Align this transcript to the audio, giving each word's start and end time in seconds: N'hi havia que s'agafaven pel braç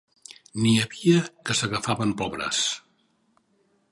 N'hi 0.61 0.71
havia 0.83 1.19
que 1.51 1.57
s'agafaven 1.59 2.15
pel 2.21 2.33
braç 2.39 2.65